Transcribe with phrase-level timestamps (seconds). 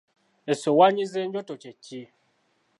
[0.49, 2.01] Ensowaanyi z'enjoto kye kki?